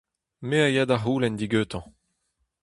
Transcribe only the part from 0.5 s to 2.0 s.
a ya da c'houlenn digantañ.